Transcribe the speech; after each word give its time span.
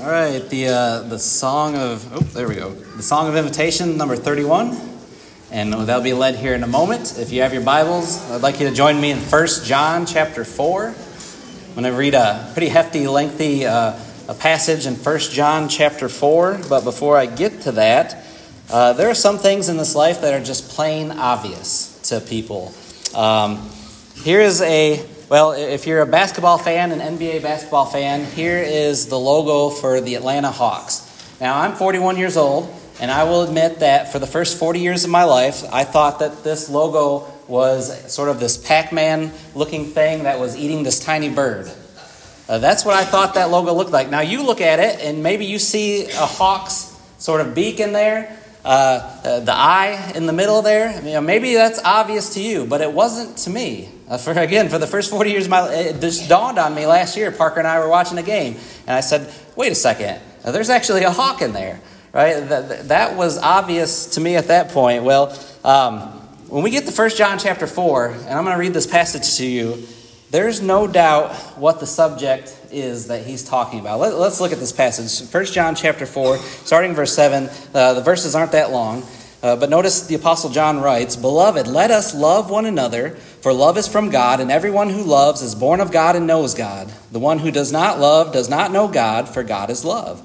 All 0.00 0.08
right, 0.08 0.48
the 0.48 0.68
uh, 0.68 1.00
the 1.00 1.18
song 1.18 1.74
of 1.74 2.14
oh, 2.14 2.20
there 2.20 2.46
we 2.46 2.54
go. 2.54 2.70
The 2.70 3.02
song 3.02 3.28
of 3.28 3.34
invitation, 3.34 3.96
number 3.96 4.14
thirty-one, 4.14 4.78
and 5.50 5.72
that'll 5.72 6.04
be 6.04 6.12
led 6.12 6.36
here 6.36 6.54
in 6.54 6.62
a 6.62 6.68
moment. 6.68 7.18
If 7.18 7.32
you 7.32 7.42
have 7.42 7.52
your 7.52 7.64
Bibles, 7.64 8.30
I'd 8.30 8.40
like 8.40 8.60
you 8.60 8.68
to 8.68 8.74
join 8.74 9.00
me 9.00 9.10
in 9.10 9.18
First 9.18 9.66
John 9.66 10.06
chapter 10.06 10.44
four. 10.44 10.94
I'm 10.94 11.74
going 11.74 11.82
to 11.82 11.98
read 11.98 12.14
a 12.14 12.48
pretty 12.52 12.68
hefty, 12.68 13.08
lengthy 13.08 13.66
uh, 13.66 13.98
a 14.28 14.34
passage 14.34 14.86
in 14.86 14.94
First 14.94 15.32
John 15.32 15.68
chapter 15.68 16.08
four. 16.08 16.60
But 16.68 16.84
before 16.84 17.16
I 17.16 17.26
get 17.26 17.62
to 17.62 17.72
that, 17.72 18.24
uh, 18.70 18.92
there 18.92 19.10
are 19.10 19.16
some 19.16 19.38
things 19.38 19.68
in 19.68 19.78
this 19.78 19.96
life 19.96 20.20
that 20.20 20.32
are 20.32 20.44
just 20.44 20.70
plain 20.70 21.10
obvious 21.10 21.98
to 22.10 22.20
people. 22.20 22.72
Um, 23.16 23.68
here 24.22 24.40
is 24.40 24.62
a 24.62 25.04
well, 25.28 25.52
if 25.52 25.86
you're 25.86 26.00
a 26.00 26.06
basketball 26.06 26.56
fan, 26.56 26.90
an 26.90 27.00
NBA 27.00 27.42
basketball 27.42 27.84
fan, 27.84 28.24
here 28.24 28.56
is 28.56 29.08
the 29.08 29.18
logo 29.18 29.68
for 29.68 30.00
the 30.00 30.14
Atlanta 30.14 30.50
Hawks. 30.50 31.04
Now, 31.38 31.60
I'm 31.60 31.74
41 31.74 32.16
years 32.16 32.38
old, 32.38 32.74
and 32.98 33.10
I 33.10 33.24
will 33.24 33.42
admit 33.42 33.80
that 33.80 34.10
for 34.10 34.18
the 34.18 34.26
first 34.26 34.58
40 34.58 34.80
years 34.80 35.04
of 35.04 35.10
my 35.10 35.24
life, 35.24 35.64
I 35.70 35.84
thought 35.84 36.20
that 36.20 36.44
this 36.44 36.70
logo 36.70 37.30
was 37.46 38.10
sort 38.10 38.30
of 38.30 38.40
this 38.40 38.56
Pac 38.56 38.90
Man 38.90 39.30
looking 39.54 39.84
thing 39.86 40.22
that 40.22 40.40
was 40.40 40.56
eating 40.56 40.82
this 40.82 40.98
tiny 40.98 41.28
bird. 41.28 41.70
Uh, 42.48 42.56
that's 42.56 42.86
what 42.86 42.94
I 42.94 43.04
thought 43.04 43.34
that 43.34 43.50
logo 43.50 43.74
looked 43.74 43.90
like. 43.90 44.08
Now, 44.08 44.20
you 44.20 44.42
look 44.42 44.62
at 44.62 44.78
it, 44.78 45.00
and 45.00 45.22
maybe 45.22 45.44
you 45.44 45.58
see 45.58 46.06
a 46.06 46.26
hawk's 46.26 46.96
sort 47.18 47.42
of 47.42 47.54
beak 47.54 47.80
in 47.80 47.92
there, 47.92 48.34
uh, 48.64 48.68
uh, 48.68 49.40
the 49.40 49.52
eye 49.52 50.12
in 50.14 50.24
the 50.24 50.32
middle 50.32 50.62
there. 50.62 51.20
Maybe 51.20 51.52
that's 51.52 51.80
obvious 51.84 52.32
to 52.32 52.40
you, 52.40 52.64
but 52.64 52.80
it 52.80 52.90
wasn't 52.90 53.36
to 53.38 53.50
me. 53.50 53.90
Uh, 54.08 54.16
for 54.16 54.32
again, 54.32 54.68
for 54.68 54.78
the 54.78 54.86
first 54.86 55.10
40 55.10 55.30
years 55.30 55.48
my 55.48 55.68
it 55.68 56.00
just 56.00 56.28
dawned 56.28 56.58
on 56.58 56.74
me 56.74 56.86
last 56.86 57.16
year. 57.16 57.30
Parker 57.30 57.58
and 57.58 57.68
I 57.68 57.78
were 57.78 57.88
watching 57.88 58.16
a 58.18 58.22
game, 58.22 58.56
and 58.86 58.96
I 58.96 59.00
said, 59.00 59.32
"Wait 59.54 59.70
a 59.70 59.74
second, 59.74 60.20
there's 60.44 60.70
actually 60.70 61.02
a 61.02 61.10
hawk 61.10 61.42
in 61.42 61.52
there." 61.52 61.80
Right? 62.12 62.40
That, 62.40 62.88
that 62.88 63.16
was 63.16 63.36
obvious 63.36 64.06
to 64.14 64.20
me 64.20 64.36
at 64.36 64.48
that 64.48 64.70
point. 64.70 65.04
Well, 65.04 65.38
um, 65.62 66.00
when 66.48 66.64
we 66.64 66.70
get 66.70 66.86
to 66.86 66.92
1 66.92 67.10
John 67.10 67.38
chapter 67.38 67.66
4, 67.66 68.06
and 68.06 68.30
I'm 68.30 68.44
going 68.44 68.56
to 68.56 68.60
read 68.60 68.72
this 68.72 68.86
passage 68.86 69.36
to 69.36 69.46
you, 69.46 69.86
there's 70.30 70.62
no 70.62 70.86
doubt 70.86 71.34
what 71.58 71.80
the 71.80 71.86
subject 71.86 72.56
is 72.70 73.08
that 73.08 73.26
he's 73.26 73.44
talking 73.44 73.80
about. 73.80 74.00
Let, 74.00 74.14
us 74.14 74.40
look 74.40 74.52
at 74.52 74.58
this 74.58 74.72
passage. 74.72 75.30
1 75.30 75.44
John 75.46 75.74
chapter 75.74 76.06
4, 76.06 76.38
starting 76.38 76.94
verse 76.94 77.14
7. 77.14 77.50
Uh, 77.74 77.94
the 77.94 78.00
verses 78.00 78.34
aren't 78.34 78.52
that 78.52 78.70
long. 78.70 79.02
Uh, 79.40 79.54
but 79.54 79.70
notice 79.70 80.06
the 80.06 80.16
Apostle 80.16 80.50
John 80.50 80.80
writes 80.80 81.14
Beloved, 81.14 81.68
let 81.68 81.90
us 81.90 82.14
love 82.14 82.50
one 82.50 82.66
another, 82.66 83.10
for 83.10 83.52
love 83.52 83.78
is 83.78 83.86
from 83.86 84.10
God, 84.10 84.40
and 84.40 84.50
everyone 84.50 84.90
who 84.90 85.02
loves 85.02 85.42
is 85.42 85.54
born 85.54 85.80
of 85.80 85.92
God 85.92 86.16
and 86.16 86.26
knows 86.26 86.54
God. 86.54 86.92
The 87.12 87.20
one 87.20 87.38
who 87.38 87.52
does 87.52 87.70
not 87.70 88.00
love 88.00 88.32
does 88.32 88.48
not 88.48 88.72
know 88.72 88.88
God, 88.88 89.28
for 89.28 89.44
God 89.44 89.70
is 89.70 89.84
love. 89.84 90.22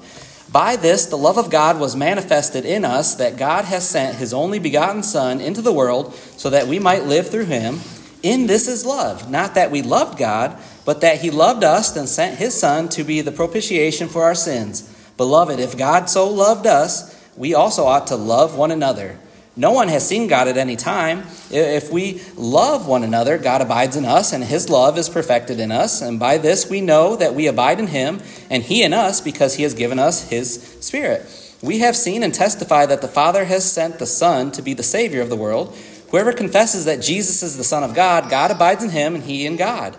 By 0.50 0.76
this, 0.76 1.06
the 1.06 1.18
love 1.18 1.38
of 1.38 1.50
God 1.50 1.78
was 1.78 1.96
manifested 1.96 2.64
in 2.64 2.84
us, 2.84 3.14
that 3.16 3.36
God 3.36 3.64
has 3.64 3.88
sent 3.88 4.18
his 4.18 4.34
only 4.34 4.58
begotten 4.58 5.02
Son 5.02 5.40
into 5.40 5.62
the 5.62 5.72
world 5.72 6.14
so 6.14 6.50
that 6.50 6.66
we 6.66 6.78
might 6.78 7.04
live 7.04 7.30
through 7.30 7.46
him. 7.46 7.80
In 8.22 8.46
this 8.46 8.66
is 8.68 8.86
love, 8.86 9.30
not 9.30 9.54
that 9.54 9.70
we 9.70 9.82
loved 9.82 10.18
God, 10.18 10.58
but 10.84 11.00
that 11.02 11.20
he 11.20 11.30
loved 11.30 11.62
us 11.62 11.96
and 11.96 12.08
sent 12.08 12.38
his 12.38 12.58
Son 12.58 12.88
to 12.90 13.04
be 13.04 13.20
the 13.20 13.32
propitiation 13.32 14.08
for 14.08 14.24
our 14.24 14.34
sins. 14.34 14.90
Beloved, 15.16 15.60
if 15.60 15.78
God 15.78 16.10
so 16.10 16.28
loved 16.28 16.66
us, 16.66 17.13
we 17.36 17.54
also 17.54 17.84
ought 17.84 18.08
to 18.08 18.16
love 18.16 18.56
one 18.56 18.70
another. 18.70 19.18
No 19.56 19.70
one 19.70 19.86
has 19.88 20.06
seen 20.06 20.26
God 20.26 20.48
at 20.48 20.56
any 20.56 20.74
time. 20.74 21.22
If 21.50 21.92
we 21.92 22.20
love 22.34 22.88
one 22.88 23.04
another, 23.04 23.38
God 23.38 23.60
abides 23.60 23.94
in 23.94 24.04
us, 24.04 24.32
and 24.32 24.42
his 24.42 24.68
love 24.68 24.98
is 24.98 25.08
perfected 25.08 25.60
in 25.60 25.70
us. 25.70 26.02
And 26.02 26.18
by 26.18 26.38
this 26.38 26.68
we 26.68 26.80
know 26.80 27.14
that 27.14 27.34
we 27.34 27.46
abide 27.46 27.78
in 27.78 27.86
him, 27.86 28.20
and 28.50 28.64
he 28.64 28.82
in 28.82 28.92
us, 28.92 29.20
because 29.20 29.54
he 29.54 29.62
has 29.62 29.74
given 29.74 30.00
us 30.00 30.28
his 30.28 30.60
Spirit. 30.80 31.24
We 31.62 31.78
have 31.78 31.96
seen 31.96 32.24
and 32.24 32.34
testify 32.34 32.86
that 32.86 33.00
the 33.00 33.08
Father 33.08 33.44
has 33.44 33.70
sent 33.70 33.98
the 33.98 34.06
Son 34.06 34.50
to 34.52 34.62
be 34.62 34.74
the 34.74 34.82
Savior 34.82 35.22
of 35.22 35.28
the 35.28 35.36
world. 35.36 35.76
Whoever 36.10 36.32
confesses 36.32 36.84
that 36.86 37.00
Jesus 37.00 37.42
is 37.42 37.56
the 37.56 37.64
Son 37.64 37.84
of 37.84 37.94
God, 37.94 38.28
God 38.28 38.50
abides 38.50 38.82
in 38.82 38.90
him, 38.90 39.14
and 39.14 39.24
he 39.24 39.46
in 39.46 39.56
God. 39.56 39.96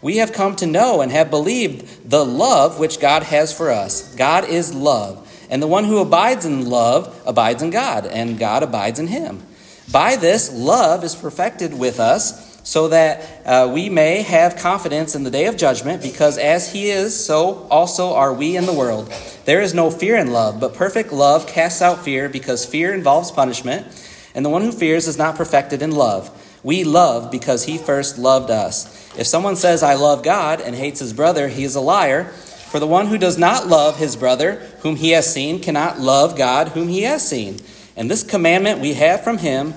We 0.00 0.18
have 0.18 0.32
come 0.32 0.54
to 0.56 0.66
know 0.66 1.00
and 1.00 1.10
have 1.10 1.30
believed 1.30 2.08
the 2.08 2.24
love 2.24 2.78
which 2.78 3.00
God 3.00 3.24
has 3.24 3.56
for 3.56 3.70
us. 3.70 4.14
God 4.14 4.44
is 4.44 4.74
love. 4.74 5.24
And 5.50 5.62
the 5.62 5.66
one 5.66 5.84
who 5.84 5.98
abides 5.98 6.44
in 6.44 6.68
love 6.68 7.20
abides 7.26 7.62
in 7.62 7.70
God, 7.70 8.06
and 8.06 8.38
God 8.38 8.62
abides 8.62 8.98
in 8.98 9.06
him. 9.06 9.42
By 9.90 10.16
this, 10.16 10.52
love 10.52 11.04
is 11.04 11.14
perfected 11.14 11.78
with 11.78 11.98
us, 11.98 12.46
so 12.68 12.88
that 12.88 13.46
uh, 13.46 13.70
we 13.72 13.88
may 13.88 14.20
have 14.20 14.56
confidence 14.56 15.14
in 15.14 15.24
the 15.24 15.30
day 15.30 15.46
of 15.46 15.56
judgment, 15.56 16.02
because 16.02 16.36
as 16.36 16.70
he 16.70 16.90
is, 16.90 17.24
so 17.24 17.66
also 17.70 18.12
are 18.12 18.34
we 18.34 18.58
in 18.58 18.66
the 18.66 18.74
world. 18.74 19.10
There 19.46 19.62
is 19.62 19.72
no 19.72 19.90
fear 19.90 20.16
in 20.18 20.32
love, 20.32 20.60
but 20.60 20.74
perfect 20.74 21.10
love 21.10 21.46
casts 21.46 21.80
out 21.80 22.04
fear, 22.04 22.28
because 22.28 22.66
fear 22.66 22.92
involves 22.92 23.30
punishment, 23.30 23.86
and 24.34 24.44
the 24.44 24.50
one 24.50 24.60
who 24.60 24.72
fears 24.72 25.08
is 25.08 25.16
not 25.16 25.36
perfected 25.36 25.80
in 25.80 25.92
love. 25.92 26.30
We 26.62 26.84
love 26.84 27.30
because 27.30 27.64
he 27.64 27.78
first 27.78 28.18
loved 28.18 28.50
us. 28.50 29.16
If 29.16 29.26
someone 29.26 29.56
says, 29.56 29.82
I 29.82 29.94
love 29.94 30.22
God, 30.22 30.60
and 30.60 30.76
hates 30.76 31.00
his 31.00 31.14
brother, 31.14 31.48
he 31.48 31.64
is 31.64 31.74
a 31.74 31.80
liar. 31.80 32.30
For 32.70 32.78
the 32.78 32.86
one 32.86 33.06
who 33.06 33.16
does 33.16 33.38
not 33.38 33.66
love 33.66 33.98
his 33.98 34.14
brother, 34.14 34.56
whom 34.80 34.96
he 34.96 35.10
has 35.10 35.32
seen, 35.32 35.60
cannot 35.60 35.98
love 35.98 36.36
God, 36.36 36.68
whom 36.68 36.88
he 36.88 37.02
has 37.02 37.26
seen. 37.26 37.60
And 37.96 38.10
this 38.10 38.22
commandment 38.22 38.80
we 38.80 38.94
have 38.94 39.24
from 39.24 39.38
him 39.38 39.74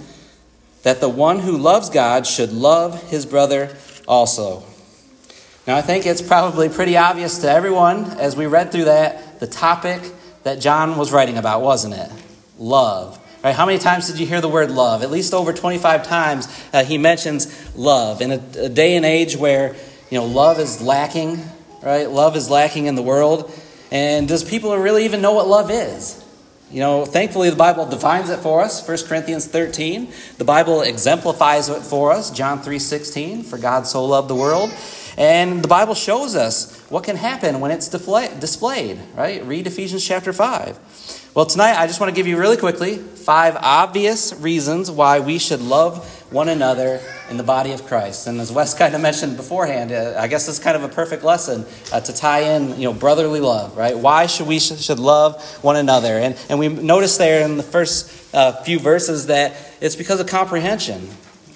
that 0.84 1.00
the 1.00 1.10
one 1.10 1.40
who 1.40 1.58
loves 1.58 1.90
God 1.90 2.28
should 2.28 2.52
love 2.52 3.10
his 3.10 3.26
brother 3.26 3.76
also. 4.08 4.64
Now, 5.66 5.78
I 5.78 5.82
think 5.82 6.06
it's 6.06 6.22
probably 6.22 6.70
pretty 6.70 6.98
obvious 6.98 7.40
to 7.40 7.50
everyone 7.50 8.06
as 8.20 8.36
we 8.36 8.46
read 8.46 8.72
through 8.72 8.86
that 8.86 9.40
the 9.40 9.48
topic 9.48 10.02
that 10.44 10.60
John 10.60 10.98
was 10.98 11.12
writing 11.12 11.38
about, 11.38 11.62
wasn't 11.62 11.94
it? 11.94 12.12
Love. 12.58 13.20
Right? 13.44 13.56
How 13.56 13.66
many 13.66 13.80
times 13.80 14.08
did 14.08 14.20
you 14.20 14.26
hear 14.26 14.42
the 14.42 14.50
word 14.50 14.70
love? 14.70 15.02
At 15.02 15.12
least 15.12 15.34
over 15.34 15.54
25 15.54 16.06
times 16.06 16.48
uh, 16.74 16.84
he 16.84 16.98
mentions 16.98 17.76
love. 17.76 18.22
In 18.22 18.32
a, 18.32 18.66
a 18.66 18.70
day 18.70 18.96
and 18.96 19.06
age 19.06 19.36
where 19.38 19.76
you 20.10 20.18
know 20.18 20.26
love 20.26 20.60
is 20.60 20.82
lacking, 20.82 21.44
right? 21.82 22.10
Love 22.10 22.36
is 22.36 22.50
lacking 22.50 22.86
in 22.86 22.96
the 22.96 23.02
world. 23.02 23.52
And 23.92 24.28
does 24.28 24.44
people 24.44 24.76
really 24.78 25.06
even 25.06 25.22
know 25.22 25.34
what 25.34 25.48
love 25.48 25.70
is? 25.70 26.24
You 26.72 26.80
know, 26.80 27.06
thankfully 27.06 27.50
the 27.50 27.58
Bible 27.58 27.86
defines 27.86 28.30
it 28.30 28.40
for 28.40 28.62
us. 28.62 28.88
1 28.88 28.98
Corinthians 29.08 29.46
13. 29.46 30.12
The 30.38 30.46
Bible 30.46 30.82
exemplifies 30.82 31.68
it 31.68 31.82
for 31.82 32.14
us. 32.14 32.32
John 32.32 32.62
3:16, 32.62 33.44
for 33.44 33.58
God 33.58 33.86
so 33.88 34.06
loved 34.06 34.30
the 34.30 34.36
world. 34.36 34.72
And 35.18 35.62
the 35.62 35.68
Bible 35.68 35.96
shows 35.96 36.38
us 36.38 36.80
what 36.88 37.04
can 37.04 37.18
happen 37.18 37.60
when 37.60 37.72
it's 37.72 37.90
displayed, 37.90 38.98
right? 39.18 39.46
Read 39.46 39.68
Ephesians 39.68 40.06
chapter 40.06 40.32
5. 40.32 40.80
Well, 41.34 41.46
tonight 41.46 41.78
I 41.78 41.88
just 41.88 42.00
want 42.00 42.10
to 42.10 42.16
give 42.16 42.28
you 42.28 42.38
really 42.38 42.56
quickly 42.56 42.96
five 42.98 43.58
obvious 43.58 44.34
reasons 44.34 44.90
why 44.90 45.20
we 45.20 45.38
should 45.38 45.62
love 45.62 46.06
one 46.32 46.48
another 46.48 47.02
in 47.32 47.38
the 47.38 47.44
body 47.44 47.72
of 47.72 47.88
Christ. 47.88 48.28
And 48.28 48.42
as 48.42 48.52
Wes 48.52 48.74
kind 48.74 48.94
of 48.94 49.00
mentioned 49.00 49.38
beforehand, 49.38 49.94
uh, 49.94 50.16
I 50.20 50.28
guess 50.28 50.48
this 50.48 50.60
is 50.60 50.64
kind 50.64 50.76
of 50.76 50.84
a 50.84 50.90
perfect 50.90 51.24
lesson 51.24 51.66
uh, 51.94 52.02
to 52.02 52.14
tie 52.14 52.42
in, 52.42 52.78
you 52.78 52.84
know, 52.84 52.94
brotherly 52.94 53.40
love, 53.40 53.78
right? 53.78 53.98
Why 53.98 54.26
should 54.26 54.48
we 54.48 54.60
sh- 54.60 54.78
should 54.82 55.00
love 55.00 55.42
one 55.64 55.78
another? 55.78 56.20
And, 56.20 56.38
and 56.50 56.60
we 56.60 56.68
notice 56.68 57.16
there 57.16 57.44
in 57.46 57.56
the 57.56 57.64
first 57.64 58.36
uh, 58.36 58.62
few 58.64 58.80
verses 58.80 59.28
that 59.28 59.56
it's 59.80 59.96
because 59.96 60.20
of 60.20 60.28
comprehension, 60.28 61.10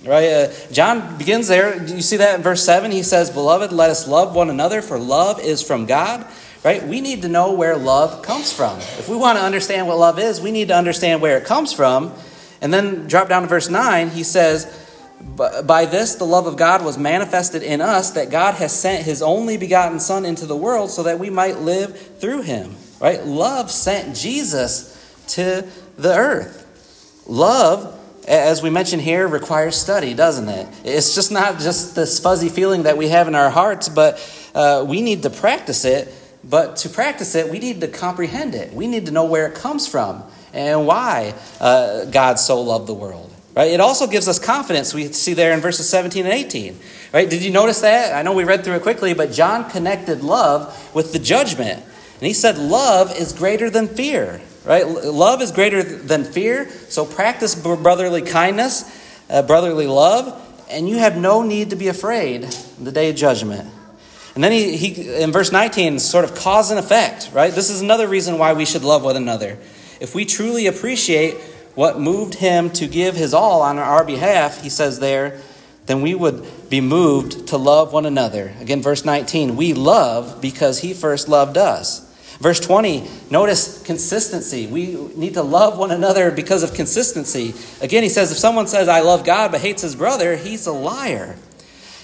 right? 0.05 0.29
Uh, 0.29 0.53
John 0.71 1.17
begins 1.17 1.49
there. 1.49 1.77
Do 1.77 1.93
you 1.93 2.01
see 2.01 2.17
that 2.17 2.35
in 2.35 2.41
verse 2.41 2.63
7? 2.63 2.89
He 2.91 3.03
says, 3.03 3.29
Beloved, 3.29 3.73
let 3.73 3.89
us 3.89 4.07
love 4.07 4.33
one 4.33 4.49
another, 4.49 4.81
for 4.81 4.97
love 4.97 5.41
is 5.41 5.61
from 5.61 5.85
God 5.85 6.25
right? 6.63 6.81
We 6.87 6.99
need 6.99 7.21
to 7.21 7.27
know 7.27 7.53
where 7.53 7.77
love 7.77 8.23
comes 8.23 8.51
from. 8.51 8.79
If 8.79 9.07
we 9.07 9.15
want 9.15 9.37
to 9.37 9.43
understand 9.43 9.87
what 9.87 9.99
love 9.99 10.17
is, 10.17 10.41
we 10.41 10.49
need 10.49 10.69
to 10.69 10.75
understand 10.75 11.21
where 11.21 11.37
it 11.37 11.45
comes 11.45 11.71
from. 11.71 12.11
And 12.59 12.73
then 12.73 13.05
drop 13.05 13.29
down 13.29 13.43
to 13.43 13.47
verse 13.47 13.69
9, 13.69 14.09
he 14.09 14.23
says, 14.23 14.84
By 15.25 15.85
this 15.85 16.15
the 16.15 16.25
love 16.25 16.47
of 16.47 16.55
God 16.55 16.85
was 16.85 16.97
manifested 16.97 17.63
in 17.63 17.81
us, 17.81 18.11
that 18.11 18.29
God 18.29 18.55
has 18.55 18.71
sent 18.71 19.05
his 19.05 19.21
only 19.21 19.57
begotten 19.57 19.99
Son 19.99 20.23
into 20.25 20.45
the 20.45 20.55
world 20.55 20.91
so 20.91 21.03
that 21.03 21.19
we 21.19 21.29
might 21.29 21.59
live 21.59 22.19
through 22.19 22.43
him. 22.43 22.75
Right? 22.99 23.25
Love 23.25 23.71
sent 23.71 24.15
Jesus 24.15 24.91
to 25.29 25.67
the 25.97 26.15
earth. 26.15 27.23
Love, 27.27 27.99
as 28.27 28.61
we 28.61 28.69
mentioned 28.69 29.01
here, 29.01 29.27
requires 29.27 29.75
study, 29.75 30.13
doesn't 30.13 30.47
it? 30.47 30.67
It's 30.83 31.15
just 31.15 31.31
not 31.31 31.59
just 31.59 31.95
this 31.95 32.19
fuzzy 32.19 32.49
feeling 32.49 32.83
that 32.83 32.97
we 32.97 33.09
have 33.09 33.27
in 33.27 33.35
our 33.35 33.49
hearts, 33.49 33.89
but 33.89 34.19
uh, 34.53 34.85
we 34.87 35.01
need 35.01 35.23
to 35.23 35.29
practice 35.29 35.85
it. 35.85 36.13
But 36.47 36.77
to 36.77 36.89
practice 36.89 37.33
it, 37.35 37.49
we 37.49 37.59
need 37.59 37.81
to 37.81 37.87
comprehend 37.87 38.53
it. 38.53 38.71
We 38.73 38.87
need 38.87 39.07
to 39.07 39.11
know 39.11 39.25
where 39.25 39.47
it 39.47 39.55
comes 39.55 39.87
from 39.87 40.23
and 40.53 40.85
why 40.85 41.33
uh, 41.59 42.05
God 42.05 42.39
so 42.39 42.61
loved 42.61 42.87
the 42.87 42.93
world. 42.93 43.34
Right? 43.55 43.71
It 43.71 43.79
also 43.79 44.05
gives 44.05 44.27
us 44.27 44.37
confidence. 44.37 44.93
We 44.93 45.11
see 45.13 45.33
there 45.33 45.53
in 45.53 45.61
verses 45.61 45.87
17 45.87 46.25
and 46.25 46.33
18. 46.33 46.77
Right? 47.13 47.29
Did 47.29 47.41
you 47.41 47.51
notice 47.51 47.81
that? 47.81 48.13
I 48.13 48.21
know 48.21 48.33
we 48.33 48.43
read 48.43 48.65
through 48.65 48.75
it 48.75 48.81
quickly, 48.81 49.13
but 49.13 49.31
John 49.31 49.69
connected 49.69 50.23
love 50.23 50.93
with 50.93 51.13
the 51.13 51.19
judgment. 51.19 51.81
And 51.81 52.27
he 52.27 52.33
said, 52.33 52.57
Love 52.57 53.15
is 53.17 53.31
greater 53.31 53.69
than 53.69 53.87
fear. 53.87 54.41
Right? 54.65 54.85
Love 54.85 55.41
is 55.41 55.51
greater 55.51 55.83
than 55.83 56.25
fear. 56.25 56.69
So 56.89 57.05
practice 57.05 57.55
brotherly 57.55 58.23
kindness, 58.23 58.83
uh, 59.29 59.41
brotherly 59.43 59.87
love, 59.87 60.41
and 60.69 60.89
you 60.89 60.97
have 60.97 61.15
no 61.15 61.43
need 61.43 61.69
to 61.69 61.75
be 61.75 61.87
afraid 61.87 62.43
the 62.79 62.91
day 62.91 63.09
of 63.09 63.15
judgment. 63.15 63.69
And 64.33 64.43
then 64.43 64.51
he, 64.51 64.75
he, 64.75 65.15
in 65.21 65.31
verse 65.31 65.53
19, 65.53 65.99
sort 65.99 66.25
of 66.25 66.35
cause 66.35 66.71
and 66.71 66.79
effect, 66.79 67.29
right? 67.31 67.53
This 67.53 67.69
is 67.69 67.81
another 67.81 68.07
reason 68.07 68.37
why 68.37 68.51
we 68.51 68.65
should 68.65 68.83
love 68.83 69.03
one 69.03 69.15
another. 69.15 69.57
If 70.01 70.13
we 70.13 70.25
truly 70.25 70.67
appreciate 70.67 71.37
what 71.75 71.99
moved 71.99 72.35
him 72.35 72.69
to 72.71 72.87
give 72.87 73.15
his 73.15 73.33
all 73.33 73.61
on 73.61 73.77
our 73.77 74.03
behalf, 74.03 74.61
he 74.61 74.69
says 74.69 74.99
there, 74.99 75.41
then 75.85 76.01
we 76.01 76.15
would 76.15 76.69
be 76.69 76.81
moved 76.81 77.49
to 77.49 77.57
love 77.57 77.93
one 77.93 78.05
another. 78.05 78.53
Again, 78.59 78.81
verse 78.81 79.05
19, 79.05 79.55
we 79.55 79.73
love 79.73 80.41
because 80.41 80.79
he 80.79 80.93
first 80.93 81.27
loved 81.29 81.57
us. 81.57 82.01
Verse 82.39 82.59
20, 82.59 83.07
notice 83.29 83.81
consistency. 83.83 84.67
We 84.67 84.95
need 85.15 85.35
to 85.35 85.43
love 85.43 85.77
one 85.77 85.91
another 85.91 86.31
because 86.31 86.63
of 86.63 86.73
consistency. 86.73 87.53
Again, 87.81 88.03
he 88.03 88.09
says, 88.09 88.31
if 88.31 88.37
someone 88.37 88.67
says, 88.67 88.87
I 88.87 89.01
love 89.01 89.23
God 89.23 89.51
but 89.51 89.61
hates 89.61 89.83
his 89.83 89.95
brother, 89.95 90.35
he's 90.35 90.67
a 90.67 90.73
liar. 90.73 91.37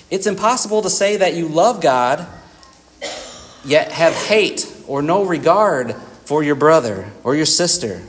It's 0.09 0.27
impossible 0.27 0.81
to 0.83 0.89
say 0.89 1.17
that 1.17 1.33
you 1.33 1.47
love 1.47 1.81
God, 1.81 2.25
yet 3.65 3.91
have 3.91 4.13
hate 4.13 4.71
or 4.87 5.01
no 5.01 5.23
regard 5.23 5.95
for 6.25 6.43
your 6.43 6.55
brother 6.55 7.11
or 7.23 7.35
your 7.35 7.45
sister. 7.45 8.01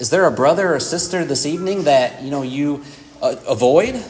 Is 0.00 0.08
there 0.08 0.24
a 0.24 0.30
brother 0.32 0.74
or 0.74 0.80
sister 0.80 1.26
this 1.26 1.44
evening 1.44 1.84
that 1.84 2.22
you 2.22 2.30
know 2.30 2.42
you 2.42 2.82
uh, 3.20 3.36
avoid? 3.46 4.02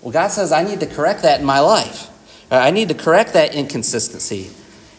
Well, 0.00 0.12
God 0.12 0.28
says 0.28 0.52
I 0.52 0.62
need 0.62 0.80
to 0.80 0.86
correct 0.86 1.22
that 1.22 1.40
in 1.40 1.46
my 1.46 1.58
life. 1.58 2.08
Uh, 2.52 2.56
I 2.56 2.70
need 2.70 2.88
to 2.88 2.94
correct 2.94 3.32
that 3.32 3.52
inconsistency. 3.52 4.48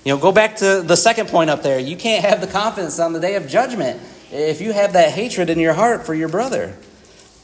You 0.04 0.14
know, 0.14 0.18
go 0.18 0.34
back 0.34 0.58
to 0.58 0.82
the 0.82 0.98
second 0.98 1.30
point 1.30 1.50
up 1.50 1.64
there. 1.64 1.80
You 1.80 1.96
can't 1.96 2.26
have 2.26 2.42
the 2.42 2.48
confidence 2.48 3.00
on 3.00 3.14
the 3.14 3.20
day 3.20 3.36
of 3.36 3.48
judgment 3.48 4.02
if 4.30 4.60
you 4.60 4.74
have 4.74 4.94
that 4.94 5.14
hatred 5.14 5.50
in 5.50 5.58
your 5.58 5.74
heart 5.74 6.06
for 6.06 6.14
your 6.14 6.28
brother. 6.28 6.76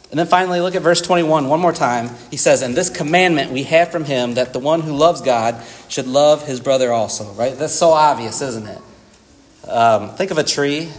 And 0.09 0.19
then 0.19 0.27
finally, 0.27 0.59
look 0.59 0.75
at 0.75 0.81
verse 0.81 1.01
21 1.01 1.47
one 1.47 1.61
more 1.61 1.71
time. 1.71 2.09
He 2.29 2.35
says, 2.35 2.61
And 2.61 2.75
this 2.75 2.89
commandment 2.89 3.51
we 3.51 3.63
have 3.63 3.89
from 3.89 4.03
him 4.03 4.33
that 4.33 4.51
the 4.51 4.59
one 4.59 4.81
who 4.81 4.91
loves 4.91 5.21
God 5.21 5.63
should 5.87 6.07
love 6.07 6.45
his 6.45 6.59
brother 6.59 6.91
also, 6.91 7.31
right? 7.33 7.57
That's 7.57 7.73
so 7.73 7.91
obvious, 7.91 8.41
isn't 8.41 8.67
it? 8.67 9.69
Um, 9.69 10.09
think 10.15 10.31
of 10.31 10.37
a 10.37 10.43
tree. 10.43 10.91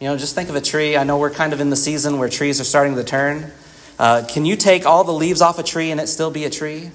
You 0.00 0.08
know, 0.08 0.16
just 0.16 0.34
think 0.34 0.48
of 0.48 0.56
a 0.56 0.60
tree. 0.60 0.96
I 0.96 1.04
know 1.04 1.18
we're 1.18 1.30
kind 1.30 1.52
of 1.52 1.60
in 1.60 1.70
the 1.70 1.76
season 1.76 2.18
where 2.18 2.28
trees 2.28 2.60
are 2.60 2.64
starting 2.64 2.96
to 2.96 3.04
turn. 3.04 3.52
Uh, 3.98 4.24
can 4.28 4.44
you 4.44 4.56
take 4.56 4.86
all 4.86 5.04
the 5.04 5.12
leaves 5.12 5.40
off 5.40 5.58
a 5.58 5.62
tree 5.62 5.90
and 5.90 6.00
it 6.00 6.08
still 6.08 6.30
be 6.30 6.44
a 6.44 6.50
tree? 6.50 6.90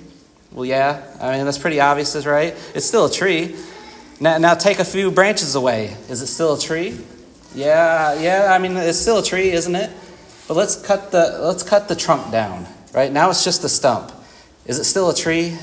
Well, 0.52 0.66
yeah. 0.66 1.02
I 1.22 1.38
mean, 1.38 1.46
that's 1.46 1.58
pretty 1.58 1.80
obvious, 1.80 2.26
right? 2.26 2.56
It's 2.76 2.86
still 2.86 3.06
a 3.06 3.12
tree. 3.12 3.56
Now, 4.20 4.38
now 4.38 4.54
take 4.54 4.80
a 4.80 4.86
few 4.86 5.12
branches 5.12 5.56
away. 5.56 5.96
Is 6.10 6.22
it 6.22 6.28
still 6.28 6.56
a 6.56 6.60
tree? 6.60 7.00
Yeah, 7.56 8.20
yeah. 8.20 8.50
I 8.52 8.58
mean, 8.58 8.76
it's 8.76 8.98
still 9.00 9.20
a 9.20 9.24
tree, 9.24 9.52
isn't 9.52 9.76
it? 9.76 9.90
But 10.48 10.58
let's 10.58 10.76
cut 10.76 11.12
the 11.12 11.40
let's 11.42 11.64
cut 11.64 11.88
the 11.88 11.96
trunk 11.96 12.32
down. 12.32 12.66
Right 12.94 13.12
now, 13.12 13.30
it's 13.30 13.44
just 13.44 13.64
a 13.64 13.70
stump. 13.70 14.12
Is 14.66 14.78
it 14.78 14.84
still 14.84 15.10
a 15.10 15.16
tree? 15.16 15.50
Yeah. 15.50 15.58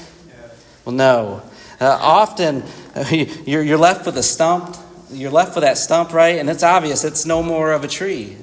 Well, 0.84 0.94
no. 0.94 1.42
Uh, 1.80 1.98
often, 2.00 2.62
you're, 3.10 3.62
you're 3.62 3.78
left 3.78 4.06
with 4.06 4.16
a 4.16 4.22
stump. 4.22 4.76
You're 5.10 5.30
left 5.30 5.54
with 5.54 5.64
that 5.64 5.78
stump, 5.78 6.12
right? 6.12 6.38
And 6.38 6.48
it's 6.50 6.62
obvious 6.62 7.04
it's 7.04 7.26
no 7.26 7.42
more 7.42 7.72
of 7.72 7.84
a 7.84 7.88
tree. 7.88 8.36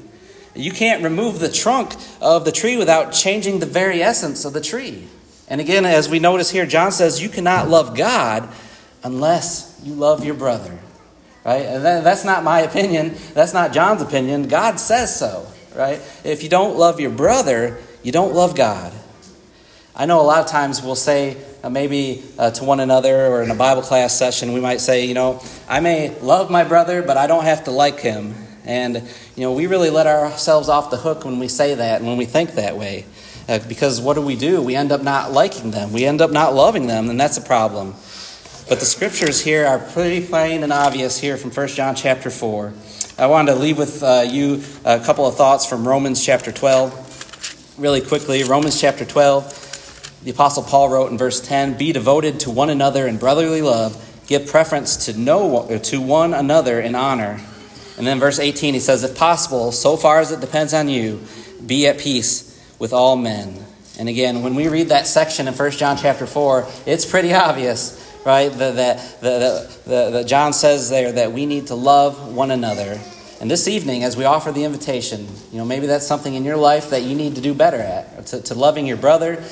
You 0.55 0.71
can't 0.71 1.03
remove 1.03 1.39
the 1.39 1.49
trunk 1.49 1.95
of 2.21 2.45
the 2.45 2.51
tree 2.51 2.77
without 2.77 3.11
changing 3.11 3.59
the 3.59 3.65
very 3.65 4.01
essence 4.01 4.45
of 4.45 4.53
the 4.53 4.61
tree. 4.61 5.07
And 5.47 5.59
again, 5.59 5.85
as 5.85 6.07
we 6.07 6.19
notice 6.19 6.51
here, 6.51 6.65
John 6.65 6.91
says 6.91 7.21
you 7.21 7.29
cannot 7.29 7.69
love 7.69 7.97
God 7.97 8.47
unless 9.03 9.79
you 9.83 9.93
love 9.93 10.23
your 10.23 10.35
brother. 10.35 10.79
Right? 11.43 11.65
And 11.65 11.83
that's 11.83 12.23
not 12.23 12.43
my 12.43 12.61
opinion. 12.61 13.15
That's 13.33 13.53
not 13.53 13.73
John's 13.73 14.01
opinion. 14.01 14.47
God 14.47 14.79
says 14.79 15.17
so 15.17 15.47
right? 15.75 16.01
If 16.23 16.43
you 16.43 16.49
don't 16.49 16.77
love 16.77 16.99
your 16.99 17.11
brother, 17.11 17.77
you 18.01 18.11
don't 18.11 18.33
love 18.33 18.55
God. 18.55 18.93
I 19.95 20.05
know 20.05 20.21
a 20.21 20.23
lot 20.23 20.39
of 20.39 20.47
times 20.47 20.81
we'll 20.81 20.95
say, 20.95 21.37
uh, 21.63 21.69
maybe 21.69 22.21
uh, 22.37 22.51
to 22.51 22.65
one 22.65 22.81
another 22.81 23.27
or 23.27 23.41
in 23.41 23.49
a 23.49 23.55
Bible 23.55 23.81
class 23.81 24.13
session, 24.13 24.51
we 24.51 24.59
might 24.59 24.81
say, 24.81 25.05
you 25.05 25.13
know, 25.13 25.41
I 25.67 25.79
may 25.79 26.09
love 26.19 26.51
my 26.51 26.65
brother, 26.65 27.01
but 27.01 27.15
I 27.15 27.25
don't 27.25 27.45
have 27.45 27.63
to 27.63 27.71
like 27.71 28.01
him. 28.01 28.35
And, 28.65 28.95
you 29.35 29.43
know, 29.43 29.53
we 29.53 29.67
really 29.67 29.89
let 29.89 30.05
ourselves 30.05 30.67
off 30.67 30.91
the 30.91 30.97
hook 30.97 31.23
when 31.23 31.39
we 31.39 31.47
say 31.47 31.75
that 31.75 31.99
and 32.01 32.07
when 32.07 32.17
we 32.17 32.25
think 32.25 32.51
that 32.55 32.77
way. 32.77 33.05
Uh, 33.47 33.59
because 33.67 34.01
what 34.01 34.15
do 34.15 34.21
we 34.21 34.35
do? 34.35 34.61
We 34.61 34.75
end 34.75 34.91
up 34.91 35.01
not 35.01 35.31
liking 35.31 35.71
them, 35.71 35.91
we 35.93 36.05
end 36.05 36.21
up 36.21 36.31
not 36.31 36.53
loving 36.53 36.87
them, 36.87 37.09
and 37.09 37.19
that's 37.19 37.37
a 37.37 37.41
problem. 37.41 37.93
But 38.69 38.79
the 38.79 38.85
scriptures 38.85 39.41
here 39.41 39.65
are 39.65 39.79
pretty 39.79 40.25
plain 40.25 40.63
and 40.63 40.71
obvious 40.71 41.19
here 41.19 41.35
from 41.35 41.51
1 41.51 41.67
John 41.69 41.95
chapter 41.95 42.29
4. 42.29 42.73
I 43.17 43.27
wanted 43.27 43.53
to 43.53 43.59
leave 43.59 43.77
with 43.77 44.01
uh, 44.01 44.25
you 44.27 44.63
a 44.85 44.99
couple 44.99 45.27
of 45.27 45.35
thoughts 45.35 45.65
from 45.65 45.87
Romans 45.87 46.23
chapter 46.25 46.51
12. 46.51 47.75
Really 47.77 48.01
quickly, 48.01 48.43
Romans 48.43 48.79
chapter 48.79 49.03
12, 49.03 49.62
the 50.23 50.31
Apostle 50.31 50.63
Paul 50.63 50.89
wrote 50.89 51.11
in 51.11 51.17
verse 51.17 51.39
10 51.41 51.77
Be 51.77 51.91
devoted 51.91 52.39
to 52.41 52.51
one 52.51 52.69
another 52.69 53.07
in 53.07 53.17
brotherly 53.17 53.61
love, 53.61 54.23
give 54.27 54.47
preference 54.47 55.05
to, 55.05 55.17
know, 55.17 55.79
to 55.83 56.01
one 56.01 56.33
another 56.33 56.79
in 56.79 56.95
honor. 56.95 57.39
And 57.97 58.07
then 58.07 58.19
verse 58.19 58.39
18, 58.39 58.73
he 58.73 58.79
says, 58.79 59.03
If 59.03 59.15
possible, 59.15 59.71
so 59.71 59.97
far 59.97 60.19
as 60.19 60.31
it 60.31 60.41
depends 60.41 60.73
on 60.73 60.89
you, 60.89 61.21
be 61.65 61.87
at 61.87 61.99
peace 61.99 62.49
with 62.79 62.93
all 62.93 63.15
men. 63.15 63.63
And 63.99 64.09
again, 64.09 64.41
when 64.41 64.55
we 64.55 64.67
read 64.67 64.89
that 64.89 65.05
section 65.05 65.47
in 65.47 65.53
1 65.53 65.71
John 65.71 65.97
chapter 65.97 66.25
4, 66.25 66.67
it's 66.85 67.05
pretty 67.05 67.33
obvious 67.33 68.03
right? 68.25 68.49
That 68.49 69.21
the, 69.21 70.23
John 70.27 70.53
says 70.53 70.89
there 70.89 71.11
that 71.11 71.31
we 71.31 71.45
need 71.45 71.67
to 71.67 71.75
love 71.75 72.33
one 72.33 72.51
another. 72.51 72.99
And 73.41 73.51
this 73.51 73.67
evening, 73.67 74.03
as 74.03 74.15
we 74.15 74.23
offer 74.23 74.51
the 74.51 74.63
invitation, 74.63 75.27
you 75.51 75.57
know, 75.57 75.65
maybe 75.65 75.87
that's 75.87 76.07
something 76.07 76.33
in 76.33 76.45
your 76.45 76.55
life 76.55 76.91
that 76.91 77.03
you 77.03 77.15
need 77.15 77.35
to 77.35 77.41
do 77.41 77.53
better 77.53 77.77
at, 77.77 78.27
to, 78.27 78.41
to 78.41 78.55
loving 78.55 78.85
your 78.85 78.97
brother, 78.97 79.43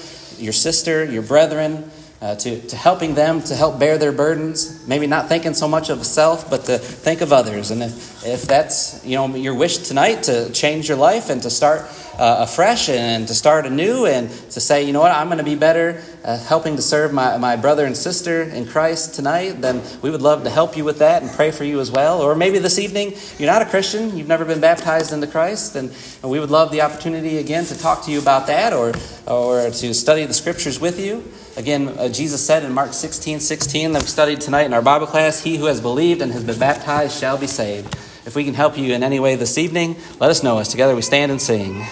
your 0.41 0.53
sister, 0.53 1.03
your 1.05 1.23
brethren, 1.23 1.89
uh, 2.21 2.35
to, 2.35 2.61
to 2.67 2.75
helping 2.75 3.15
them 3.15 3.41
to 3.41 3.55
help 3.55 3.79
bear 3.79 3.97
their 3.97 4.11
burdens. 4.11 4.87
Maybe 4.87 5.07
not 5.07 5.27
thinking 5.27 5.53
so 5.53 5.67
much 5.67 5.89
of 5.89 6.05
self, 6.05 6.49
but 6.49 6.65
to 6.65 6.77
think 6.77 7.21
of 7.21 7.33
others. 7.33 7.71
And 7.71 7.81
if, 7.81 8.25
if 8.25 8.43
that's 8.43 9.03
you 9.05 9.15
know 9.15 9.35
your 9.35 9.55
wish 9.55 9.77
tonight 9.77 10.23
to 10.23 10.51
change 10.51 10.87
your 10.87 10.97
life 10.97 11.29
and 11.29 11.41
to 11.41 11.49
start 11.49 11.81
uh, 12.19 12.45
afresh 12.47 12.89
and 12.89 13.27
to 13.27 13.33
start 13.33 13.65
anew 13.65 14.05
and 14.05 14.29
to 14.51 14.59
say, 14.59 14.83
you 14.83 14.93
know 14.93 14.99
what, 14.99 15.11
I'm 15.11 15.27
going 15.27 15.39
to 15.39 15.43
be 15.43 15.55
better 15.55 16.01
uh, 16.23 16.37
helping 16.37 16.75
to 16.75 16.81
serve 16.81 17.11
my, 17.11 17.37
my 17.37 17.55
brother 17.55 17.85
and 17.85 17.97
sister 17.97 18.43
in 18.43 18.67
Christ 18.67 19.15
tonight, 19.15 19.53
then 19.61 19.81
we 20.03 20.11
would 20.11 20.21
love 20.21 20.43
to 20.43 20.49
help 20.51 20.77
you 20.77 20.83
with 20.83 20.99
that 20.99 21.23
and 21.23 21.31
pray 21.31 21.49
for 21.49 21.63
you 21.63 21.79
as 21.79 21.89
well. 21.89 22.21
Or 22.21 22.35
maybe 22.35 22.59
this 22.59 22.77
evening 22.77 23.15
you're 23.39 23.51
not 23.51 23.63
a 23.63 23.65
Christian, 23.65 24.15
you've 24.15 24.27
never 24.27 24.45
been 24.45 24.61
baptized 24.61 25.13
into 25.13 25.25
Christ, 25.25 25.75
and 25.75 25.91
we 26.23 26.39
would 26.39 26.51
love 26.51 26.71
the 26.71 26.81
opportunity 26.81 27.39
again 27.39 27.65
to 27.65 27.79
talk 27.79 28.05
to 28.05 28.11
you 28.11 28.21
about 28.21 28.45
that 28.47 28.73
or, 28.73 28.93
or 29.25 29.71
to 29.71 29.93
study 29.93 30.25
the 30.25 30.33
scriptures 30.33 30.79
with 30.79 30.99
you. 30.99 31.23
Again, 31.61 31.89
uh, 31.89 32.09
Jesus 32.09 32.43
said 32.43 32.63
in 32.63 32.73
Mark 32.73 32.91
16 32.91 33.39
16 33.39 33.91
that 33.91 34.01
we 34.01 34.07
studied 34.07 34.41
tonight 34.41 34.63
in 34.63 34.73
our 34.73 34.81
Bible 34.81 35.05
class, 35.05 35.43
He 35.43 35.57
who 35.57 35.65
has 35.65 35.79
believed 35.79 36.23
and 36.23 36.31
has 36.31 36.43
been 36.43 36.57
baptized 36.57 37.19
shall 37.19 37.37
be 37.37 37.45
saved. 37.45 37.93
If 38.25 38.35
we 38.35 38.43
can 38.45 38.55
help 38.55 38.79
you 38.79 38.95
in 38.95 39.03
any 39.03 39.19
way 39.19 39.35
this 39.35 39.59
evening, 39.59 39.95
let 40.19 40.31
us 40.31 40.41
know 40.41 40.57
as 40.57 40.69
together 40.69 40.95
we 40.95 41.03
stand 41.03 41.31
and 41.31 41.39
sing. 41.39 41.85